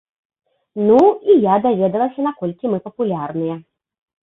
Ну 0.87 0.97
і 1.33 1.35
я 1.43 1.55
даведалася, 1.67 2.19
наколькі 2.29 2.65
мы 2.75 2.83
папулярныя. 2.89 3.55